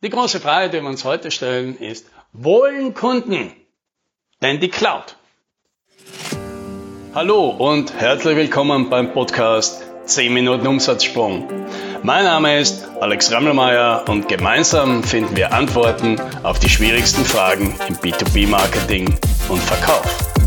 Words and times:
Die 0.00 0.10
große 0.10 0.38
Frage, 0.38 0.70
die 0.70 0.80
wir 0.80 0.88
uns 0.88 1.04
heute 1.04 1.32
stellen, 1.32 1.76
ist, 1.76 2.06
wollen 2.32 2.94
Kunden 2.94 3.50
denn 4.40 4.60
die 4.60 4.68
Cloud? 4.68 5.16
Hallo 7.16 7.48
und 7.48 7.92
herzlich 7.94 8.36
willkommen 8.36 8.90
beim 8.90 9.12
Podcast 9.12 9.82
10 10.04 10.32
Minuten 10.32 10.68
Umsatzsprung. 10.68 11.48
Mein 12.04 12.22
Name 12.22 12.60
ist 12.60 12.86
Alex 13.00 13.32
Rammelmeier 13.32 14.04
und 14.08 14.28
gemeinsam 14.28 15.02
finden 15.02 15.36
wir 15.36 15.52
Antworten 15.52 16.20
auf 16.44 16.60
die 16.60 16.68
schwierigsten 16.68 17.24
Fragen 17.24 17.74
im 17.88 17.96
B2B-Marketing 17.96 19.18
und 19.48 19.60
Verkauf. 19.60 20.37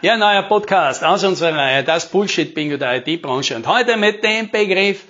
Ja, 0.00 0.16
neuer 0.16 0.44
Podcast 0.44 1.02
aus 1.02 1.24
unserer 1.24 1.56
Reihe, 1.56 1.82
das 1.82 2.08
Bullshit-Bingo 2.08 2.76
der 2.76 3.04
IT-Branche 3.04 3.56
und 3.56 3.66
heute 3.66 3.96
mit 3.96 4.22
dem 4.22 4.48
Begriff 4.48 5.04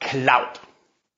Cloud. 0.00 0.60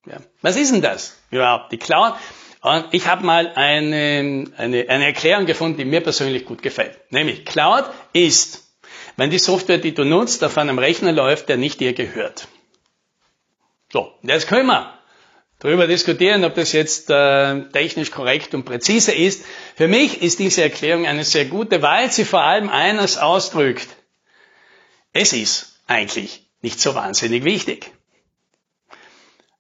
Ja. 0.05 0.19
Was 0.43 0.57
ist 0.57 0.75
denn 0.75 0.83
das 0.83 1.19
überhaupt, 1.31 1.73
die 1.73 1.79
Cloud? 1.79 2.13
Und 2.61 2.89
ich 2.91 3.07
habe 3.07 3.25
mal 3.25 3.53
eine, 3.55 4.45
eine, 4.59 4.85
eine 4.89 5.07
Erklärung 5.07 5.47
gefunden, 5.47 5.79
die 5.79 5.87
mir 5.87 6.03
persönlich 6.03 6.45
gut 6.45 6.61
gefällt. 6.61 6.99
Nämlich, 7.11 7.47
Cloud 7.47 7.87
ist, 8.13 8.69
wenn 9.17 9.31
die 9.31 9.39
Software, 9.39 9.79
die 9.79 9.95
du 9.95 10.05
nutzt, 10.05 10.45
auf 10.45 10.59
einem 10.59 10.79
Rechner 10.79 11.13
läuft, 11.13 11.49
der 11.49 11.57
nicht 11.57 11.81
dir 11.81 11.95
gehört. 11.95 12.49
So, 13.91 14.13
jetzt 14.25 14.47
können 14.47 14.67
wir 14.67 14.96
darüber 15.59 15.87
diskutieren, 15.87 16.45
ob 16.45 16.55
das 16.55 16.73
jetzt 16.73 17.11
äh, 17.11 17.63
technisch 17.71 18.11
korrekt 18.11 18.55
und 18.55 18.65
präzise 18.65 19.13
ist. 19.13 19.45
Für 19.75 19.89
mich 19.89 20.23
ist 20.23 20.39
diese 20.39 20.63
Erklärung 20.63 21.07
eine 21.07 21.25
sehr 21.25 21.47
gute, 21.47 21.83
weil 21.83 22.11
sie 22.11 22.25
vor 22.25 22.43
allem 22.43 22.69
eines 22.69 23.19
ausdrückt. 23.19 23.89
Es 25.13 25.33
ist 25.33 25.81
eigentlich 25.87 26.43
nicht 26.61 26.81
so 26.81 26.95
wahnsinnig 26.95 27.45
wichtig. 27.45 27.91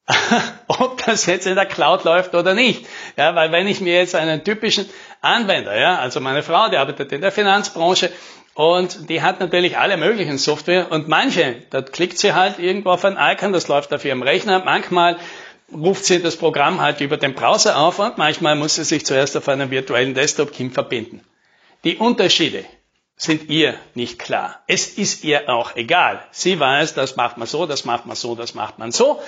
ob 0.68 1.04
das 1.04 1.26
jetzt 1.26 1.46
in 1.46 1.56
der 1.56 1.66
Cloud 1.66 2.04
läuft 2.04 2.34
oder 2.34 2.54
nicht. 2.54 2.86
Ja, 3.16 3.34
weil 3.34 3.52
wenn 3.52 3.66
ich 3.66 3.80
mir 3.80 3.94
jetzt 3.94 4.14
einen 4.14 4.44
typischen 4.44 4.88
Anwender, 5.20 5.78
ja, 5.78 5.98
also 5.98 6.20
meine 6.20 6.42
Frau, 6.42 6.68
die 6.68 6.76
arbeitet 6.76 7.12
in 7.12 7.20
der 7.20 7.32
Finanzbranche 7.32 8.10
und 8.54 9.10
die 9.10 9.22
hat 9.22 9.40
natürlich 9.40 9.78
alle 9.78 9.96
möglichen 9.96 10.38
Software 10.38 10.90
und 10.92 11.08
manche, 11.08 11.56
da 11.70 11.82
klickt 11.82 12.18
sie 12.18 12.34
halt 12.34 12.58
irgendwo 12.58 12.90
auf 12.90 13.04
ein 13.04 13.18
Icon, 13.18 13.52
das 13.52 13.68
läuft 13.68 13.92
auf 13.92 14.04
ihrem 14.04 14.22
Rechner, 14.22 14.62
manchmal 14.64 15.18
ruft 15.72 16.04
sie 16.04 16.22
das 16.22 16.36
Programm 16.36 16.80
halt 16.80 17.00
über 17.00 17.16
den 17.16 17.34
Browser 17.34 17.78
auf 17.78 17.98
und 17.98 18.18
manchmal 18.18 18.56
muss 18.56 18.76
sie 18.76 18.84
sich 18.84 19.04
zuerst 19.04 19.36
auf 19.36 19.48
einem 19.48 19.70
virtuellen 19.70 20.14
Desktop-Kim 20.14 20.70
verbinden. 20.70 21.22
Die 21.84 21.96
Unterschiede 21.96 22.64
sind 23.16 23.48
ihr 23.48 23.74
nicht 23.94 24.18
klar. 24.18 24.62
Es 24.66 24.98
ist 24.98 25.24
ihr 25.24 25.48
auch 25.48 25.74
egal. 25.76 26.22
Sie 26.30 26.60
weiß, 26.60 26.94
das 26.94 27.16
macht 27.16 27.38
man 27.38 27.48
so, 27.48 27.66
das 27.66 27.84
macht 27.84 28.06
man 28.06 28.16
so, 28.16 28.34
das 28.34 28.54
macht 28.54 28.78
man 28.78 28.92
so. 28.92 29.20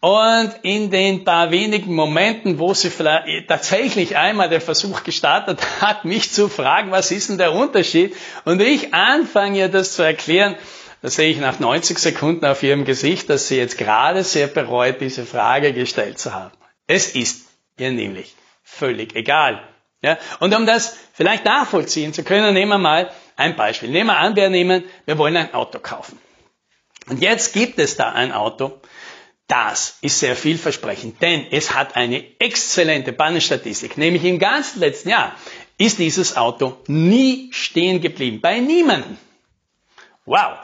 Und 0.00 0.52
in 0.62 0.90
den 0.90 1.24
paar 1.24 1.50
wenigen 1.50 1.94
Momenten, 1.94 2.58
wo 2.58 2.74
sie 2.74 2.90
vielleicht 2.90 3.48
tatsächlich 3.48 4.16
einmal 4.16 4.48
den 4.48 4.60
Versuch 4.60 5.02
gestartet 5.02 5.58
hat, 5.80 6.04
mich 6.04 6.30
zu 6.30 6.48
fragen, 6.48 6.90
was 6.90 7.10
ist 7.10 7.30
denn 7.30 7.38
der 7.38 7.52
Unterschied? 7.52 8.14
Und 8.44 8.60
ich 8.60 8.94
anfange 8.94 9.58
ihr 9.58 9.68
das 9.68 9.94
zu 9.94 10.02
erklären, 10.02 10.54
da 11.06 11.10
sehe 11.10 11.30
ich 11.30 11.38
nach 11.38 11.60
90 11.60 12.00
Sekunden 12.00 12.44
auf 12.46 12.64
ihrem 12.64 12.84
Gesicht, 12.84 13.30
dass 13.30 13.46
sie 13.46 13.58
jetzt 13.58 13.78
gerade 13.78 14.24
sehr 14.24 14.48
bereut, 14.48 15.00
diese 15.00 15.24
Frage 15.24 15.72
gestellt 15.72 16.18
zu 16.18 16.34
haben. 16.34 16.50
Es 16.88 17.14
ist 17.14 17.46
ihr 17.78 17.92
nämlich 17.92 18.34
völlig 18.64 19.14
egal. 19.14 19.62
Ja? 20.02 20.18
Und 20.40 20.52
um 20.52 20.66
das 20.66 20.96
vielleicht 21.12 21.44
nachvollziehen 21.44 22.12
zu 22.12 22.24
können, 22.24 22.54
nehmen 22.54 22.70
wir 22.70 22.78
mal 22.78 23.12
ein 23.36 23.54
Beispiel. 23.54 23.88
Nehmen 23.88 24.08
wir 24.08 24.16
an, 24.16 24.34
wir 24.34 24.50
nehmen, 24.50 24.82
wir 25.04 25.16
wollen 25.16 25.36
ein 25.36 25.54
Auto 25.54 25.78
kaufen. 25.78 26.18
Und 27.08 27.22
jetzt 27.22 27.52
gibt 27.52 27.78
es 27.78 27.94
da 27.94 28.10
ein 28.10 28.32
Auto, 28.32 28.80
das 29.46 29.98
ist 30.00 30.18
sehr 30.18 30.34
vielversprechend, 30.34 31.22
denn 31.22 31.46
es 31.52 31.72
hat 31.72 31.94
eine 31.94 32.24
exzellente 32.40 33.12
Bannenstatistik. 33.12 33.96
Nämlich 33.96 34.24
im 34.24 34.40
ganzen 34.40 34.80
letzten 34.80 35.10
Jahr 35.10 35.36
ist 35.78 36.00
dieses 36.00 36.36
Auto 36.36 36.78
nie 36.88 37.52
stehen 37.52 38.00
geblieben. 38.00 38.40
Bei 38.40 38.58
niemandem. 38.58 39.18
Wow. 40.24 40.58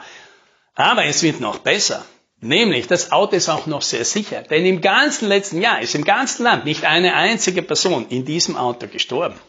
Aber 0.75 1.05
es 1.05 1.21
wird 1.23 1.39
noch 1.39 1.59
besser. 1.59 2.03
Nämlich, 2.39 2.87
das 2.87 3.11
Auto 3.11 3.35
ist 3.35 3.47
auch 3.47 3.67
noch 3.67 3.81
sehr 3.81 4.03
sicher. 4.03 4.41
Denn 4.41 4.65
im 4.65 4.81
ganzen 4.81 5.27
letzten 5.29 5.61
Jahr 5.61 5.81
ist 5.81 5.95
im 5.95 6.03
ganzen 6.03 6.43
Land 6.43 6.65
nicht 6.65 6.83
eine 6.83 7.15
einzige 7.15 7.61
Person 7.61 8.07
in 8.09 8.25
diesem 8.25 8.57
Auto 8.57 8.87
gestorben. 8.87 9.39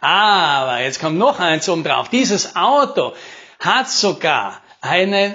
Aber 0.00 0.80
jetzt 0.80 1.00
kommt 1.00 1.18
noch 1.18 1.40
eins 1.40 1.68
oben 1.68 1.84
drauf. 1.84 2.08
Dieses 2.08 2.54
Auto 2.54 3.14
hat 3.58 3.88
sogar 3.88 4.62
einen 4.80 5.34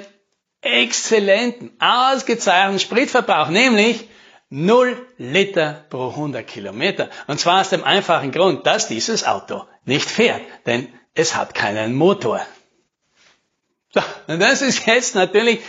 exzellenten, 0.62 1.72
ausgezeichneten 1.80 2.80
Spritverbrauch, 2.80 3.50
nämlich 3.50 4.08
0 4.50 5.08
Liter 5.18 5.86
pro 5.90 6.10
100 6.10 6.46
Kilometer. 6.46 7.10
Und 7.28 7.40
zwar 7.40 7.62
aus 7.62 7.70
dem 7.70 7.84
einfachen 7.84 8.32
Grund, 8.32 8.66
dass 8.68 8.88
dieses 8.88 9.26
Auto 9.26 9.64
nicht 9.86 10.10
fährt, 10.10 10.42
denn 10.66 10.88
es 11.16 11.36
hat 11.36 11.54
keinen 11.56 11.96
Motor. 11.96 12.42
So, 13.94 14.02
und 14.28 14.40
das 14.40 14.62
ist 14.62 14.86
jetzt 14.86 15.16
natürlich, 15.16 15.60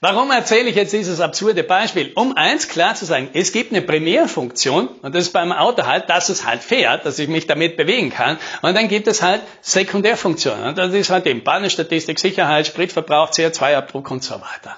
warum 0.00 0.30
erzähle 0.30 0.68
ich 0.70 0.74
jetzt 0.74 0.92
dieses 0.92 1.20
absurde 1.20 1.62
Beispiel? 1.62 2.10
Um 2.14 2.36
eins 2.36 2.68
klar 2.68 2.94
zu 2.96 3.04
sagen, 3.04 3.30
es 3.32 3.52
gibt 3.52 3.72
eine 3.72 3.82
Primärfunktion, 3.82 4.88
und 4.88 5.14
das 5.14 5.26
ist 5.26 5.32
beim 5.32 5.52
Auto 5.52 5.86
halt, 5.86 6.10
dass 6.10 6.30
es 6.30 6.44
halt 6.44 6.62
fährt, 6.62 7.06
dass 7.06 7.18
ich 7.20 7.28
mich 7.28 7.46
damit 7.46 7.76
bewegen 7.76 8.10
kann, 8.10 8.38
und 8.62 8.74
dann 8.74 8.88
gibt 8.88 9.06
es 9.06 9.22
halt 9.22 9.42
Sekundärfunktionen, 9.60 10.68
und 10.68 10.78
das 10.78 10.92
ist 10.92 11.10
halt 11.10 11.26
eben 11.26 11.44
Bahnenstatistik, 11.44 12.18
Sicherheit, 12.18 12.66
Spritverbrauch, 12.66 13.30
CO2-Abdruck 13.30 14.10
und 14.10 14.24
so 14.24 14.34
weiter. 14.34 14.76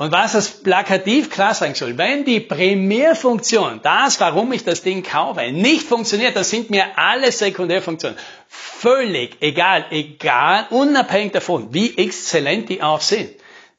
Und 0.00 0.12
was 0.12 0.30
das 0.30 0.62
plakativ 0.62 1.28
klar 1.28 1.54
sein 1.54 1.74
soll, 1.74 1.98
wenn 1.98 2.24
die 2.24 2.38
Primärfunktion, 2.38 3.80
das, 3.82 4.20
warum 4.20 4.52
ich 4.52 4.62
das 4.62 4.82
Ding 4.82 5.02
kaufe, 5.02 5.50
nicht 5.50 5.88
funktioniert, 5.88 6.36
dann 6.36 6.44
sind 6.44 6.70
mir 6.70 6.96
alle 6.96 7.32
Sekundärfunktionen 7.32 8.16
völlig 8.46 9.36
egal, 9.40 9.86
egal, 9.90 10.68
unabhängig 10.70 11.32
davon, 11.32 11.74
wie 11.74 11.98
exzellent 11.98 12.68
die 12.68 12.80
auch 12.80 13.00
sind. 13.00 13.28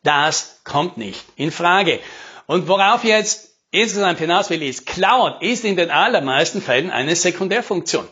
Das 0.04 0.60
kommt 0.66 0.98
nicht 0.98 1.24
in 1.38 1.52
Frage. 1.52 2.02
Und 2.48 2.68
worauf 2.68 3.06
jetzt 3.06 3.52
insgesamt 3.72 4.20
hinaus 4.20 4.50
will, 4.50 4.62
ist, 4.62 4.86
Cloud 4.88 5.42
ist 5.42 5.64
in 5.64 5.78
den 5.78 5.90
allermeisten 5.90 6.62
Fällen 6.62 6.92
eine 6.92 7.16
Sekundärfunktion. 7.16 8.10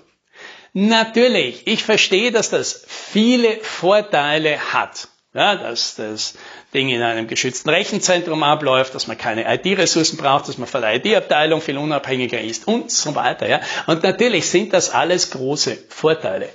Natürlich, 0.72 1.68
ich 1.68 1.84
verstehe, 1.84 2.32
dass 2.32 2.52
das 2.52 2.86
viele 2.88 3.58
Vorteile 3.58 4.60
hat. 4.72 5.10
Ja, 5.38 5.56
dass 5.56 5.94
das 5.94 6.34
Ding 6.74 6.90
in 6.90 7.04
einem 7.04 7.28
geschützten 7.28 7.70
Rechenzentrum 7.70 8.42
abläuft, 8.42 8.96
dass 8.96 9.06
man 9.06 9.20
keine 9.20 9.46
IT-Ressourcen 9.54 10.18
braucht, 10.18 10.48
dass 10.48 10.58
man 10.58 10.68
von 10.68 10.82
der 10.82 10.96
IT-Abteilung 10.96 11.62
viel 11.62 11.78
unabhängiger 11.78 12.42
ist 12.42 12.68
und 12.68 12.90
so 12.90 13.14
weiter. 13.14 13.48
Ja. 13.48 13.62
Und 13.86 14.02
natürlich 14.02 14.50
sind 14.50 14.74
das 14.74 14.90
alles 14.90 15.30
große 15.30 15.78
Vorteile. 15.90 16.50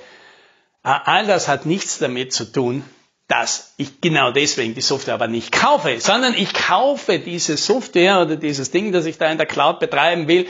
All 0.82 1.28
das 1.28 1.47
hat 1.47 1.65
nichts 1.65 2.00
damit 2.00 2.32
zu 2.32 2.44
tun, 2.44 2.82
dass 3.28 3.72
ich 3.76 4.00
genau 4.00 4.32
deswegen 4.32 4.75
die 4.75 4.81
Software 4.81 5.14
aber 5.14 5.28
nicht 5.28 5.53
kaufe, 5.53 6.00
sondern 6.00 6.34
ich 6.34 6.53
kaufe 6.53 7.20
diese 7.20 7.56
Software 7.56 8.22
oder 8.22 8.34
dieses 8.34 8.72
Ding, 8.72 8.91
das 8.91 9.06
ich 9.06 9.16
da 9.16 9.31
in 9.31 9.38
der 9.38 9.47
Cloud 9.47 9.78
betreiben 9.78 10.26
will, 10.26 10.49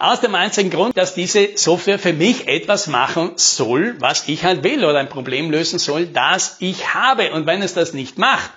aus 0.00 0.20
dem 0.20 0.34
einzigen 0.34 0.70
Grund, 0.70 0.96
dass 0.96 1.14
diese 1.14 1.56
Software 1.56 1.98
für 1.98 2.14
mich 2.14 2.48
etwas 2.48 2.86
machen 2.86 3.32
soll, 3.36 3.96
was 3.98 4.28
ich 4.28 4.44
halt 4.44 4.64
will 4.64 4.84
oder 4.84 4.98
ein 4.98 5.10
Problem 5.10 5.50
lösen 5.50 5.78
soll, 5.78 6.06
das 6.06 6.56
ich 6.60 6.94
habe. 6.94 7.32
Und 7.32 7.46
wenn 7.46 7.60
es 7.60 7.74
das 7.74 7.92
nicht 7.92 8.16
macht, 8.16 8.50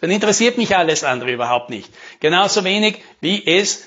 dann 0.00 0.10
interessiert 0.10 0.58
mich 0.58 0.76
alles 0.76 1.04
andere 1.04 1.30
überhaupt 1.30 1.70
nicht. 1.70 1.88
Genauso 2.18 2.64
wenig 2.64 2.96
wie 3.20 3.46
es 3.46 3.84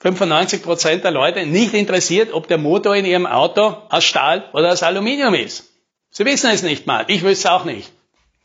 95 0.00 0.62
Prozent 0.62 1.02
der 1.02 1.12
Leute 1.12 1.46
nicht 1.46 1.72
interessiert, 1.72 2.32
ob 2.32 2.46
der 2.46 2.58
Motor 2.58 2.94
in 2.94 3.06
ihrem 3.06 3.26
Auto 3.26 3.76
aus 3.88 4.04
Stahl 4.04 4.50
oder 4.52 4.72
aus 4.72 4.82
Aluminium 4.82 5.32
ist. 5.32 5.72
Sie 6.10 6.26
wissen 6.26 6.50
es 6.50 6.62
nicht 6.62 6.86
mal. 6.86 7.06
Ich 7.08 7.22
wüsste 7.22 7.48
es 7.48 7.52
auch 7.52 7.64
nicht. 7.64 7.90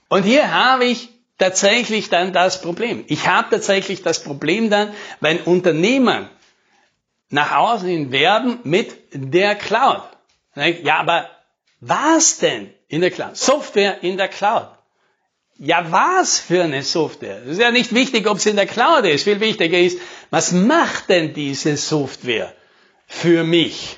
Und 0.08 0.24
hier 0.24 0.54
habe 0.54 0.86
ich 0.86 1.10
tatsächlich 1.38 2.10
dann 2.10 2.32
das 2.32 2.62
Problem. 2.62 3.04
Ich 3.08 3.28
habe 3.28 3.50
tatsächlich 3.50 4.04
das 4.04 4.24
Problem 4.24 4.70
dann, 4.70 4.94
wenn 5.20 5.40
Unternehmen 5.40 6.30
nach 7.32 7.56
außen 7.56 7.88
hin 7.88 8.12
werben 8.12 8.60
mit 8.64 8.96
der 9.14 9.56
Cloud. 9.56 10.04
Ja, 10.56 10.98
aber 10.98 11.30
was 11.80 12.38
denn 12.38 12.72
in 12.88 13.02
der 13.02 13.12
Cloud? 13.12 13.36
Software 13.36 14.04
in 14.04 14.18
der 14.18 14.28
Cloud. 14.28 14.68
Ja, 15.58 15.92
was 15.92 16.40
für 16.40 16.64
eine 16.64 16.84
Software? 16.84 17.42
Es 17.44 17.54
ist 17.54 17.62
ja 17.62 17.72
nicht 17.72 17.94
wichtig, 17.94 18.28
ob 18.28 18.38
es 18.38 18.46
in 18.46 18.56
der 18.56 18.66
Cloud 18.66 19.06
ist. 19.06 19.24
Viel 19.24 19.40
wichtiger 19.40 19.78
ist, 19.78 20.00
was 20.30 20.52
macht 20.52 21.10
denn 21.10 21.34
diese 21.34 21.78
Software 21.78 22.54
für 23.08 23.44
mich? 23.44 23.98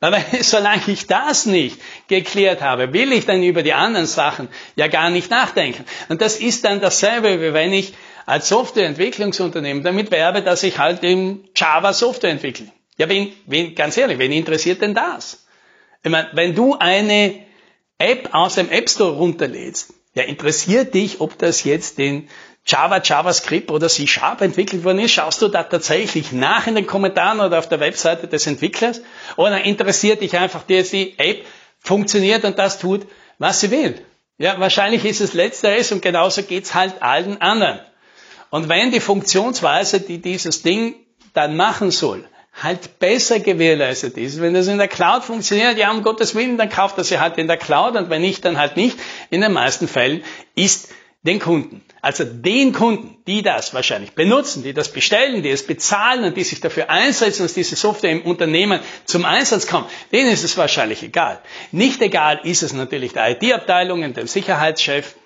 Aber 0.00 0.20
solange 0.40 0.82
ich 0.88 1.06
das 1.06 1.46
nicht 1.46 1.80
geklärt 2.08 2.60
habe, 2.60 2.92
will 2.92 3.12
ich 3.12 3.26
dann 3.26 3.42
über 3.42 3.62
die 3.62 3.72
anderen 3.72 4.06
Sachen 4.06 4.48
ja 4.76 4.86
gar 4.86 5.10
nicht 5.10 5.30
nachdenken. 5.30 5.84
Und 6.08 6.20
das 6.20 6.36
ist 6.36 6.64
dann 6.64 6.80
dasselbe, 6.80 7.40
wie 7.40 7.52
wenn 7.52 7.72
ich 7.72 7.94
als 8.26 8.48
Softwareentwicklungsunternehmen 8.48 9.82
damit 9.82 10.10
werbe, 10.10 10.42
dass 10.42 10.62
ich 10.62 10.78
halt 10.78 11.02
im 11.02 11.44
Java 11.54 11.92
Software 11.92 12.30
entwickle. 12.30 12.68
Ja, 12.96 13.08
wen, 13.08 13.32
wen, 13.46 13.74
ganz 13.74 13.96
ehrlich, 13.96 14.18
wen 14.18 14.32
interessiert 14.32 14.80
denn 14.80 14.94
das? 14.94 15.46
Ich 16.02 16.10
meine, 16.10 16.28
wenn 16.32 16.54
du 16.54 16.76
eine 16.78 17.34
App 17.98 18.30
aus 18.32 18.54
dem 18.54 18.70
App 18.70 18.88
Store 18.88 19.16
runterlädst, 19.16 19.94
ja, 20.14 20.22
interessiert 20.22 20.94
dich, 20.94 21.20
ob 21.20 21.38
das 21.38 21.64
jetzt 21.64 21.98
den 21.98 22.28
Java, 22.66 23.00
JavaScript 23.02 23.70
oder 23.70 23.88
C 23.88 24.06
Sharp 24.06 24.40
entwickelt 24.40 24.84
worden 24.84 25.00
ist, 25.00 25.12
schaust 25.12 25.42
du 25.42 25.48
da 25.48 25.64
tatsächlich 25.64 26.32
nach 26.32 26.66
in 26.66 26.76
den 26.76 26.86
Kommentaren 26.86 27.40
oder 27.40 27.58
auf 27.58 27.68
der 27.68 27.80
Webseite 27.80 28.26
des 28.26 28.46
Entwicklers? 28.46 29.02
Oder 29.36 29.64
interessiert 29.64 30.22
dich 30.22 30.38
einfach, 30.38 30.62
dass 30.62 30.90
die 30.90 31.18
App 31.18 31.44
funktioniert 31.78 32.44
und 32.44 32.58
das 32.58 32.78
tut, 32.78 33.06
was 33.38 33.60
sie 33.60 33.70
will? 33.70 34.00
Ja, 34.38 34.58
wahrscheinlich 34.60 35.04
ist 35.04 35.20
es 35.20 35.34
letzteres 35.34 35.92
und 35.92 36.00
genauso 36.00 36.42
geht's 36.42 36.74
halt 36.74 37.02
allen 37.02 37.40
anderen. 37.40 37.80
Und 38.54 38.68
wenn 38.68 38.92
die 38.92 39.00
Funktionsweise, 39.00 39.98
die 39.98 40.18
dieses 40.18 40.62
Ding 40.62 40.94
dann 41.32 41.56
machen 41.56 41.90
soll, 41.90 42.24
halt 42.62 43.00
besser 43.00 43.40
gewährleistet 43.40 44.16
ist. 44.16 44.40
Wenn 44.40 44.54
das 44.54 44.68
in 44.68 44.78
der 44.78 44.86
Cloud 44.86 45.24
funktioniert, 45.24 45.76
ja, 45.76 45.90
um 45.90 46.04
Gottes 46.04 46.36
Willen, 46.36 46.56
dann 46.56 46.68
kauft 46.68 46.96
er 46.96 47.02
sie 47.02 47.18
halt 47.18 47.36
in 47.36 47.48
der 47.48 47.56
Cloud 47.56 47.96
und 47.96 48.10
wenn 48.10 48.22
nicht, 48.22 48.44
dann 48.44 48.56
halt 48.56 48.76
nicht. 48.76 48.96
In 49.30 49.40
den 49.40 49.52
meisten 49.52 49.88
Fällen 49.88 50.22
ist 50.54 50.90
den 51.24 51.40
Kunden, 51.40 51.82
also 52.00 52.22
den 52.22 52.72
Kunden, 52.72 53.16
die 53.26 53.42
das 53.42 53.74
wahrscheinlich 53.74 54.12
benutzen, 54.12 54.62
die 54.62 54.72
das 54.72 54.92
bestellen, 54.92 55.42
die 55.42 55.50
es 55.50 55.66
bezahlen 55.66 56.22
und 56.22 56.36
die 56.36 56.44
sich 56.44 56.60
dafür 56.60 56.90
einsetzen, 56.90 57.42
dass 57.42 57.54
diese 57.54 57.74
Software 57.74 58.12
im 58.12 58.22
Unternehmen 58.22 58.78
zum 59.04 59.24
Einsatz 59.24 59.66
kommt, 59.66 59.90
denen 60.12 60.30
ist 60.30 60.44
es 60.44 60.56
wahrscheinlich 60.56 61.02
egal. 61.02 61.40
Nicht 61.72 62.00
egal 62.02 62.38
ist 62.44 62.62
es 62.62 62.72
natürlich 62.72 63.14
der 63.14 63.30
IT-Abteilung 63.30 64.04
und 64.04 64.16
dem 64.16 64.28
Sicherheitschef, 64.28 65.16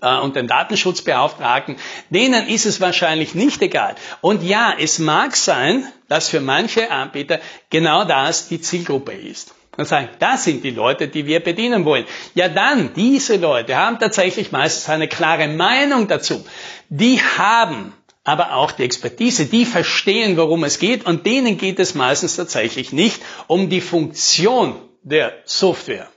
und 0.00 0.36
den 0.36 0.46
Datenschutzbeauftragten, 0.46 1.76
denen 2.10 2.46
ist 2.46 2.66
es 2.66 2.80
wahrscheinlich 2.80 3.34
nicht 3.34 3.62
egal. 3.62 3.94
Und 4.20 4.42
ja, 4.42 4.74
es 4.78 4.98
mag 4.98 5.34
sein, 5.34 5.86
dass 6.08 6.28
für 6.28 6.40
manche 6.40 6.90
Anbieter 6.90 7.40
genau 7.70 8.04
das 8.04 8.48
die 8.48 8.60
Zielgruppe 8.60 9.12
ist. 9.12 9.54
Und 9.76 9.86
sagen, 9.86 10.08
das 10.18 10.44
sind 10.44 10.64
die 10.64 10.72
Leute, 10.72 11.06
die 11.06 11.24
wir 11.26 11.40
bedienen 11.40 11.84
wollen. 11.84 12.04
Ja 12.34 12.48
dann, 12.48 12.92
diese 12.94 13.36
Leute 13.36 13.76
haben 13.76 13.98
tatsächlich 13.98 14.50
meistens 14.50 14.88
eine 14.88 15.06
klare 15.06 15.46
Meinung 15.46 16.08
dazu. 16.08 16.44
Die 16.88 17.20
haben 17.38 17.94
aber 18.24 18.54
auch 18.54 18.72
die 18.72 18.82
Expertise, 18.82 19.46
die 19.46 19.64
verstehen, 19.64 20.36
worum 20.36 20.64
es 20.64 20.78
geht 20.78 21.06
und 21.06 21.24
denen 21.24 21.56
geht 21.56 21.78
es 21.78 21.94
meistens 21.94 22.36
tatsächlich 22.36 22.92
nicht 22.92 23.22
um 23.46 23.70
die 23.70 23.80
Funktion 23.80 24.76
der 25.02 25.32
Software. 25.46 26.10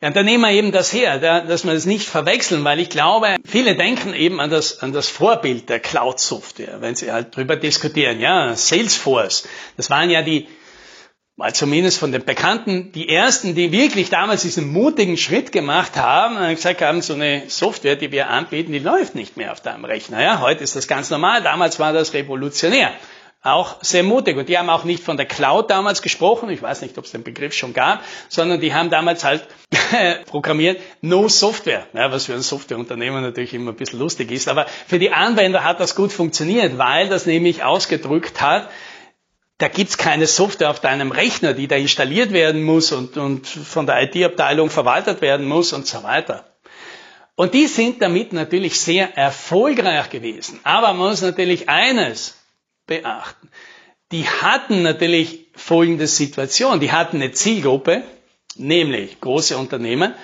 Ja, 0.00 0.10
dann 0.10 0.26
nehmen 0.26 0.44
wir 0.44 0.52
eben 0.52 0.70
das 0.70 0.92
her, 0.92 1.18
dass 1.18 1.64
wir 1.64 1.74
das 1.74 1.84
nicht 1.84 2.08
verwechseln, 2.08 2.62
weil 2.62 2.78
ich 2.78 2.88
glaube, 2.88 3.36
viele 3.44 3.74
denken 3.74 4.14
eben 4.14 4.40
an 4.40 4.48
das, 4.48 4.80
an 4.80 4.92
das 4.92 5.08
Vorbild 5.08 5.68
der 5.68 5.80
Cloud-Software, 5.80 6.80
wenn 6.80 6.94
sie 6.94 7.10
halt 7.10 7.34
drüber 7.34 7.56
diskutieren. 7.56 8.20
Ja, 8.20 8.54
Salesforce, 8.54 9.48
das 9.76 9.90
waren 9.90 10.08
ja 10.08 10.22
die, 10.22 10.46
mal 11.34 11.52
zumindest 11.52 11.98
von 11.98 12.12
den 12.12 12.24
Bekannten, 12.24 12.92
die 12.92 13.08
ersten, 13.08 13.56
die 13.56 13.72
wirklich 13.72 14.08
damals 14.08 14.42
diesen 14.42 14.72
mutigen 14.72 15.16
Schritt 15.16 15.50
gemacht 15.50 15.96
haben 15.96 16.36
und 16.36 16.54
gesagt 16.54 16.80
haben, 16.80 17.02
so 17.02 17.14
eine 17.14 17.44
Software, 17.48 17.96
die 17.96 18.12
wir 18.12 18.30
anbieten, 18.30 18.70
die 18.70 18.78
läuft 18.78 19.16
nicht 19.16 19.36
mehr 19.36 19.50
auf 19.50 19.62
deinem 19.62 19.84
Rechner. 19.84 20.22
Ja, 20.22 20.40
heute 20.40 20.62
ist 20.62 20.76
das 20.76 20.86
ganz 20.86 21.10
normal, 21.10 21.42
damals 21.42 21.80
war 21.80 21.92
das 21.92 22.14
revolutionär 22.14 22.92
auch 23.42 23.76
sehr 23.82 24.02
mutig. 24.02 24.36
Und 24.36 24.48
die 24.48 24.58
haben 24.58 24.68
auch 24.68 24.84
nicht 24.84 25.02
von 25.02 25.16
der 25.16 25.26
Cloud 25.26 25.70
damals 25.70 26.02
gesprochen, 26.02 26.50
ich 26.50 26.60
weiß 26.60 26.82
nicht, 26.82 26.98
ob 26.98 27.04
es 27.04 27.12
den 27.12 27.22
Begriff 27.22 27.54
schon 27.54 27.72
gab, 27.72 28.02
sondern 28.28 28.60
die 28.60 28.74
haben 28.74 28.90
damals 28.90 29.24
halt 29.24 29.46
programmiert 30.26 30.80
No 31.00 31.28
Software, 31.28 31.86
ja, 31.92 32.10
was 32.10 32.26
für 32.26 32.34
ein 32.34 32.42
Softwareunternehmen 32.42 33.22
natürlich 33.22 33.54
immer 33.54 33.70
ein 33.72 33.76
bisschen 33.76 34.00
lustig 34.00 34.30
ist. 34.32 34.48
Aber 34.48 34.66
für 34.86 34.98
die 34.98 35.12
Anwender 35.12 35.64
hat 35.64 35.80
das 35.80 35.94
gut 35.94 36.12
funktioniert, 36.12 36.78
weil 36.78 37.08
das 37.08 37.26
nämlich 37.26 37.62
ausgedrückt 37.62 38.40
hat, 38.40 38.68
da 39.58 39.66
gibt's 39.66 39.98
keine 39.98 40.26
Software 40.26 40.70
auf 40.70 40.80
deinem 40.80 41.10
Rechner, 41.10 41.52
die 41.52 41.66
da 41.66 41.74
installiert 41.74 42.32
werden 42.32 42.62
muss 42.62 42.92
und, 42.92 43.16
und 43.16 43.46
von 43.46 43.86
der 43.86 44.00
IT-Abteilung 44.02 44.70
verwaltet 44.70 45.20
werden 45.20 45.46
muss 45.46 45.72
und 45.72 45.86
so 45.86 46.04
weiter. 46.04 46.44
Und 47.34 47.54
die 47.54 47.66
sind 47.66 48.00
damit 48.02 48.32
natürlich 48.32 48.80
sehr 48.80 49.16
erfolgreich 49.16 50.10
gewesen. 50.10 50.60
Aber 50.62 50.88
man 50.88 51.08
muss 51.08 51.22
natürlich 51.22 51.68
eines 51.68 52.37
beachten. 52.88 53.48
Die 54.10 54.28
hatten 54.28 54.82
natürlich 54.82 55.46
folgende 55.54 56.08
Situation. 56.08 56.80
Die 56.80 56.90
hatten 56.90 57.18
eine 57.18 57.30
Zielgruppe, 57.30 58.02
nämlich 58.56 59.20
große 59.20 59.56
Unternehmen. 59.56 60.14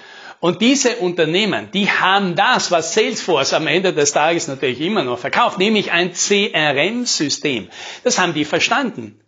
Und 0.40 0.61
diese 0.61 0.96
Unternehmen, 0.96 1.70
die 1.72 1.90
haben 1.90 2.34
das, 2.34 2.70
was 2.70 2.93
Salesforce 2.93 3.55
am 3.55 3.66
Ende 3.66 3.94
des 3.94 4.12
Tages 4.12 4.49
natürlich 4.49 4.81
immer 4.81 5.05
noch 5.05 5.19
verkauft, 5.19 5.58
nämlich 5.58 5.93
ein 5.93 6.12
CRM-System. 6.12 7.69
Das 8.02 8.19
haben 8.19 8.34
die 8.34 8.44
verstanden. 8.44 9.20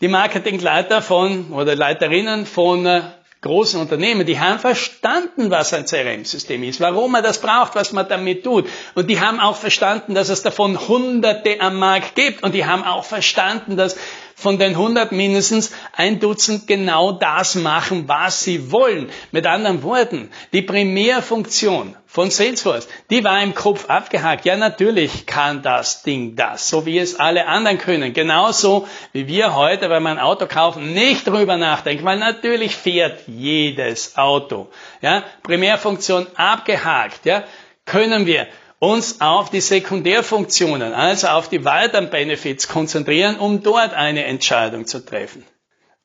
Die 0.00 0.08
Marketingleiter 0.08 1.00
von 1.00 1.52
oder 1.52 1.74
Leiterinnen 1.74 2.44
von 2.46 2.84
äh, 2.86 3.02
großen 3.46 3.80
Unternehmen, 3.80 4.26
die 4.26 4.38
haben 4.38 4.58
verstanden, 4.58 5.50
was 5.50 5.72
ein 5.72 5.86
CRM-System 5.86 6.62
ist, 6.64 6.80
warum 6.80 7.12
man 7.12 7.22
das 7.22 7.40
braucht, 7.40 7.74
was 7.74 7.92
man 7.92 8.08
damit 8.08 8.44
tut. 8.44 8.68
Und 8.94 9.08
die 9.08 9.20
haben 9.20 9.40
auch 9.40 9.56
verstanden, 9.56 10.14
dass 10.14 10.28
es 10.28 10.42
davon 10.42 10.88
Hunderte 10.88 11.60
am 11.60 11.78
Markt 11.78 12.14
gibt. 12.14 12.42
Und 12.42 12.54
die 12.54 12.66
haben 12.66 12.84
auch 12.84 13.04
verstanden, 13.04 13.76
dass 13.76 13.96
von 14.38 14.58
den 14.58 14.72
100 14.72 15.12
mindestens 15.12 15.72
ein 15.94 16.20
Dutzend 16.20 16.66
genau 16.66 17.12
das 17.12 17.54
machen, 17.54 18.06
was 18.06 18.44
sie 18.44 18.70
wollen. 18.70 19.08
Mit 19.32 19.46
anderen 19.46 19.82
Worten, 19.82 20.30
die 20.52 20.60
Primärfunktion 20.60 21.96
von 22.06 22.30
Salesforce, 22.30 22.86
die 23.08 23.24
war 23.24 23.42
im 23.42 23.54
Kopf 23.54 23.88
abgehakt. 23.88 24.44
Ja, 24.44 24.58
natürlich 24.58 25.24
kann 25.24 25.62
das 25.62 26.02
Ding 26.02 26.36
das, 26.36 26.68
so 26.68 26.84
wie 26.84 26.98
es 26.98 27.18
alle 27.18 27.46
anderen 27.46 27.78
können. 27.78 28.12
Genauso 28.12 28.86
wie 29.12 29.26
wir 29.26 29.54
heute, 29.54 29.88
wenn 29.88 30.02
wir 30.02 30.10
ein 30.10 30.18
Auto 30.18 30.46
kaufen, 30.46 30.92
nicht 30.92 31.26
drüber 31.26 31.56
nachdenken, 31.56 32.04
weil 32.04 32.18
natürlich 32.18 32.76
fährt 32.76 33.22
jedes 33.26 34.18
Auto. 34.18 34.68
Ja, 35.00 35.24
Primärfunktion 35.44 36.26
abgehakt. 36.36 37.24
Ja, 37.24 37.44
können 37.86 38.26
wir 38.26 38.48
uns 38.78 39.20
auf 39.20 39.50
die 39.50 39.60
Sekundärfunktionen, 39.60 40.92
also 40.92 41.28
auf 41.28 41.48
die 41.48 41.64
weiteren 41.64 42.10
Benefits 42.10 42.68
konzentrieren, 42.68 43.38
um 43.38 43.62
dort 43.62 43.94
eine 43.94 44.24
Entscheidung 44.24 44.86
zu 44.86 45.04
treffen. 45.04 45.44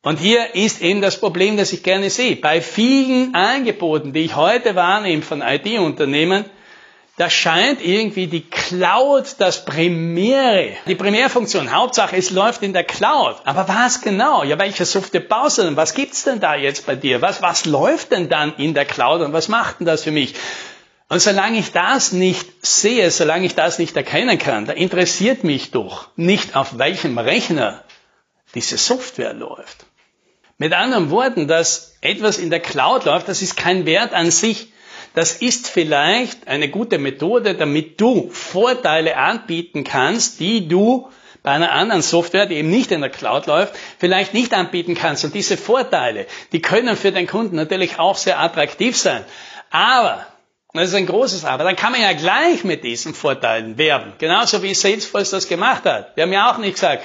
Und 0.03 0.18
hier 0.18 0.56
ist 0.56 0.81
eben 0.81 1.01
das 1.01 1.19
Problem, 1.19 1.57
das 1.57 1.73
ich 1.73 1.83
gerne 1.83 2.09
sehe. 2.09 2.35
Bei 2.35 2.59
vielen 2.62 3.35
Angeboten, 3.35 4.13
die 4.13 4.21
ich 4.21 4.35
heute 4.35 4.75
wahrnehme 4.75 5.21
von 5.21 5.44
IT-Unternehmen, 5.44 6.45
da 7.18 7.29
scheint 7.29 7.85
irgendwie 7.85 8.25
die 8.25 8.50
Cloud 8.50 9.35
das 9.38 9.63
Primäre, 9.63 10.71
die 10.88 10.95
Primärfunktion. 10.95 11.71
Hauptsache, 11.71 12.15
es 12.15 12.31
läuft 12.31 12.63
in 12.63 12.73
der 12.73 12.83
Cloud. 12.83 13.35
Aber 13.44 13.68
was 13.68 14.01
genau? 14.01 14.44
Ja, 14.44 14.57
welche 14.57 14.85
Software 14.85 15.19
baust 15.19 15.59
du 15.59 15.63
denn? 15.63 15.75
Was 15.75 15.94
gibt's 15.94 16.23
denn 16.23 16.39
da 16.39 16.56
jetzt 16.56 16.88
bei 16.88 16.95
dir? 16.95 17.21
Was, 17.21 17.44
was 17.44 17.65
läuft 17.65 18.11
denn 18.11 18.28
dann 18.28 18.56
in 18.56 18.73
der 18.73 18.85
Cloud 18.85 19.21
und 19.21 19.33
was 19.33 19.49
macht 19.49 19.81
denn 19.81 19.85
das 19.85 20.04
für 20.04 20.11
mich? 20.11 20.33
Und 21.11 21.19
solange 21.19 21.59
ich 21.59 21.73
das 21.73 22.13
nicht 22.13 22.65
sehe, 22.65 23.11
solange 23.11 23.45
ich 23.45 23.53
das 23.53 23.80
nicht 23.80 23.97
erkennen 23.97 24.37
kann, 24.37 24.65
da 24.65 24.71
interessiert 24.71 25.44
mich 25.44 25.71
doch 25.71 26.07
nicht, 26.15 26.56
auf 26.56 26.77
welchem 26.77 27.18
Rechner 27.18 27.83
diese 28.56 28.77
Software 28.77 29.33
läuft. 29.33 29.85
Mit 30.57 30.71
anderen 30.71 31.09
Worten, 31.09 31.49
dass 31.49 31.97
etwas 31.99 32.37
in 32.37 32.49
der 32.49 32.61
Cloud 32.61 33.03
läuft, 33.03 33.27
das 33.27 33.41
ist 33.41 33.57
kein 33.57 33.85
Wert 33.85 34.13
an 34.13 34.31
sich. 34.31 34.71
Das 35.13 35.33
ist 35.33 35.68
vielleicht 35.68 36.47
eine 36.47 36.69
gute 36.69 36.97
Methode, 36.97 37.56
damit 37.56 37.99
du 37.99 38.30
Vorteile 38.30 39.18
anbieten 39.18 39.83
kannst, 39.83 40.39
die 40.39 40.69
du 40.69 41.09
bei 41.44 41.51
einer 41.51 41.73
anderen 41.73 42.03
Software, 42.03 42.45
die 42.45 42.56
eben 42.56 42.69
nicht 42.69 42.89
in 42.89 43.01
der 43.01 43.09
Cloud 43.09 43.47
läuft, 43.47 43.73
vielleicht 43.97 44.33
nicht 44.33 44.53
anbieten 44.53 44.95
kannst. 44.95 45.25
Und 45.25 45.35
diese 45.35 45.57
Vorteile, 45.57 46.25
die 46.53 46.61
können 46.61 46.95
für 46.95 47.11
den 47.11 47.27
Kunden 47.27 47.57
natürlich 47.57 47.99
auch 47.99 48.15
sehr 48.15 48.39
attraktiv 48.39 48.95
sein. 48.95 49.25
Aber 49.71 50.25
das 50.73 50.90
ist 50.90 50.95
ein 50.95 51.06
großes 51.06 51.44
Aber. 51.44 51.63
Dann 51.63 51.75
kann 51.75 51.92
man 51.92 52.01
ja 52.01 52.13
gleich 52.13 52.63
mit 52.63 52.83
diesen 52.83 53.13
Vorteilen 53.13 53.78
werben. 53.78 54.13
Genauso 54.19 54.63
wie 54.63 54.73
Salesforce 54.73 55.31
das 55.31 55.47
gemacht 55.47 55.83
hat. 55.85 56.16
Wir 56.16 56.23
haben 56.23 56.33
ja 56.33 56.51
auch 56.51 56.57
nicht 56.57 56.75
gesagt, 56.75 57.04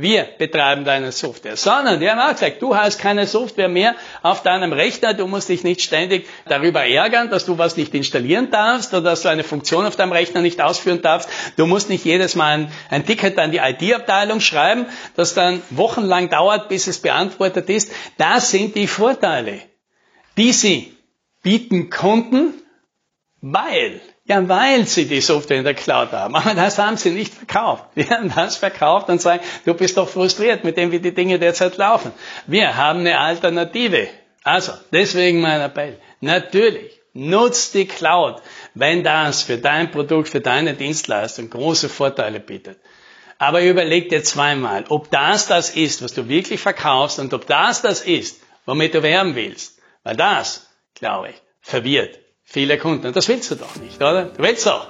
wir 0.00 0.28
betreiben 0.38 0.84
deine 0.84 1.10
Software, 1.10 1.56
sondern 1.56 1.98
die 1.98 2.08
haben 2.08 2.20
auch 2.20 2.30
gesagt, 2.30 2.62
du 2.62 2.76
hast 2.76 3.00
keine 3.00 3.26
Software 3.26 3.68
mehr 3.68 3.96
auf 4.22 4.44
deinem 4.44 4.72
Rechner, 4.72 5.12
du 5.12 5.26
musst 5.26 5.48
dich 5.48 5.64
nicht 5.64 5.82
ständig 5.82 6.28
darüber 6.46 6.86
ärgern, 6.86 7.30
dass 7.30 7.46
du 7.46 7.58
was 7.58 7.76
nicht 7.76 7.92
installieren 7.94 8.52
darfst 8.52 8.94
oder 8.94 9.02
dass 9.10 9.22
du 9.22 9.28
eine 9.28 9.42
Funktion 9.42 9.84
auf 9.86 9.96
deinem 9.96 10.12
Rechner 10.12 10.40
nicht 10.40 10.60
ausführen 10.60 11.02
darfst. 11.02 11.28
Du 11.56 11.66
musst 11.66 11.88
nicht 11.88 12.04
jedes 12.04 12.36
Mal 12.36 12.58
ein, 12.58 12.72
ein 12.90 13.06
Ticket 13.06 13.36
an 13.40 13.50
die 13.50 13.58
IT-Abteilung 13.58 14.38
schreiben, 14.38 14.86
das 15.16 15.34
dann 15.34 15.62
wochenlang 15.70 16.28
dauert, 16.30 16.68
bis 16.68 16.86
es 16.86 17.00
beantwortet 17.00 17.68
ist. 17.68 17.90
Das 18.18 18.52
sind 18.52 18.76
die 18.76 18.86
Vorteile, 18.86 19.60
die 20.36 20.52
sie 20.52 20.96
bieten 21.42 21.90
konnten 21.90 22.54
weil, 23.40 24.00
ja, 24.24 24.48
weil 24.48 24.86
sie 24.86 25.06
die 25.06 25.20
Software 25.20 25.58
in 25.58 25.64
der 25.64 25.74
Cloud 25.74 26.12
haben. 26.12 26.34
Aber 26.34 26.54
das 26.54 26.78
haben 26.78 26.96
sie 26.96 27.10
nicht 27.10 27.34
verkauft. 27.34 27.84
Wir 27.94 28.10
haben 28.10 28.32
das 28.34 28.56
verkauft 28.56 29.08
und 29.08 29.20
sagen, 29.20 29.42
du 29.64 29.74
bist 29.74 29.96
doch 29.96 30.08
frustriert 30.08 30.64
mit 30.64 30.76
dem, 30.76 30.90
wie 30.90 30.98
die 30.98 31.14
Dinge 31.14 31.38
derzeit 31.38 31.76
laufen. 31.76 32.12
Wir 32.46 32.76
haben 32.76 33.00
eine 33.00 33.18
Alternative. 33.18 34.08
Also, 34.42 34.72
deswegen 34.92 35.40
mein 35.40 35.60
Appell. 35.60 35.98
Natürlich, 36.20 36.98
nutzt 37.14 37.74
die 37.74 37.86
Cloud, 37.86 38.42
wenn 38.74 39.02
das 39.02 39.42
für 39.42 39.58
dein 39.58 39.90
Produkt, 39.90 40.28
für 40.28 40.40
deine 40.40 40.74
Dienstleistung 40.74 41.50
große 41.50 41.88
Vorteile 41.88 42.40
bietet. 42.40 42.78
Aber 43.38 43.62
überleg 43.62 44.08
dir 44.08 44.24
zweimal, 44.24 44.84
ob 44.88 45.10
das 45.10 45.46
das 45.46 45.70
ist, 45.70 46.02
was 46.02 46.12
du 46.12 46.28
wirklich 46.28 46.60
verkaufst 46.60 47.18
und 47.18 47.32
ob 47.34 47.46
das 47.46 47.82
das 47.82 48.00
ist, 48.00 48.40
womit 48.66 48.94
du 48.94 49.02
werben 49.02 49.36
willst. 49.36 49.78
Weil 50.02 50.16
das, 50.16 50.68
glaube 50.94 51.30
ich, 51.30 51.36
verwirrt 51.60 52.18
viele 52.48 52.78
Kunden. 52.78 53.06
Und 53.06 53.16
das 53.16 53.28
willst 53.28 53.50
du 53.50 53.56
doch 53.56 53.76
nicht, 53.76 53.96
oder? 53.96 54.24
Du 54.24 54.42
willst 54.42 54.66
doch, 54.66 54.88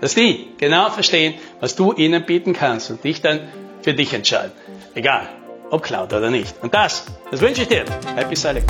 dass 0.00 0.14
die 0.14 0.48
genau 0.58 0.90
verstehen, 0.90 1.34
was 1.60 1.74
du 1.74 1.92
ihnen 1.92 2.24
bieten 2.24 2.52
kannst 2.52 2.90
und 2.90 3.02
dich 3.02 3.22
dann 3.22 3.48
für 3.82 3.94
dich 3.94 4.12
entscheiden. 4.12 4.52
Egal, 4.94 5.28
ob 5.70 5.82
Cloud 5.82 6.12
oder 6.12 6.30
nicht. 6.30 6.54
Und 6.62 6.74
das, 6.74 7.06
das 7.30 7.40
wünsche 7.40 7.62
ich 7.62 7.68
dir. 7.68 7.84
Happy 8.14 8.36
Selling. 8.36 8.64